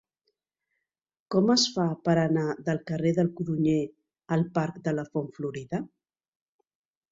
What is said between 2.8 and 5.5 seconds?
carrer del Codonyer al parc de la Font